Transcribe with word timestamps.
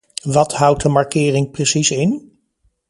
Wat 0.23 0.53
houdt 0.53 0.81
de 0.81 0.89
markering 0.89 1.51
precies 1.51 1.91
in? 1.91 2.31